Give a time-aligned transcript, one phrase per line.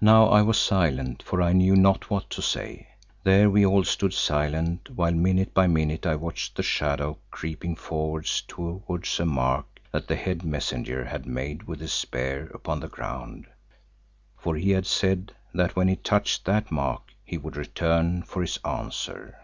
[0.00, 2.86] Now I was silent for I knew not what to say.
[3.24, 8.26] There we all stood silent, while minute by minute I watched the shadow creeping forward
[8.46, 13.48] towards a mark that the head messenger had made with his spear upon the ground,
[14.38, 18.56] for he had said that when it touched that mark he would return for his
[18.64, 19.36] answer.